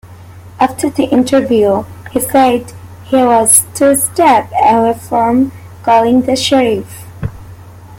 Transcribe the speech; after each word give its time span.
After 0.59 0.89
the 0.89 1.03
interview, 1.03 1.83
he 2.09 2.19
said 2.19 2.73
he 3.05 3.17
was 3.17 3.61
two 3.75 3.95
steps 3.97 4.51
away 4.59 4.95
from 4.97 5.51
calling 5.83 6.23
the 6.23 6.35
sheriff. 6.35 7.05